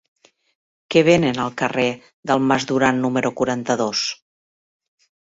[0.93, 1.85] Què venen al carrer
[2.31, 4.03] del Mas Duran número quaranta-dos?